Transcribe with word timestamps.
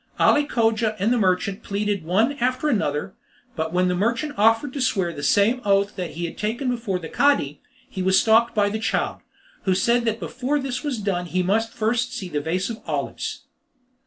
Ali 0.19 0.45
Cogia 0.45 0.95
and 0.97 1.13
the 1.13 1.19
merchant 1.19 1.61
pleaded 1.61 2.03
one 2.03 2.33
after 2.39 2.73
the 2.73 2.83
other, 2.83 3.13
but 3.55 3.71
when 3.71 3.87
the 3.87 3.93
merchant 3.93 4.33
offered 4.35 4.73
to 4.73 4.81
swear 4.81 5.13
the 5.13 5.21
same 5.21 5.61
oath 5.63 5.95
that 5.95 6.13
he 6.15 6.25
had 6.25 6.39
taken 6.39 6.71
before 6.71 6.97
the 6.97 7.07
Cadi, 7.07 7.61
he 7.87 8.01
was 8.01 8.19
stopped 8.19 8.55
by 8.55 8.67
the 8.69 8.79
child, 8.79 9.19
who 9.65 9.75
said 9.75 10.05
that 10.05 10.19
before 10.19 10.57
this 10.59 10.81
was 10.81 10.97
done 10.97 11.27
he 11.27 11.43
must 11.43 11.71
first 11.71 12.13
see 12.13 12.29
the 12.29 12.41
vase 12.41 12.67
of 12.71 12.81
olives. 12.87 13.43